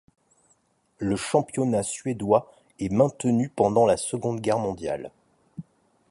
[0.97, 5.11] Le championnat suédois est maintenu pendant la Seconde Guerre mondiale.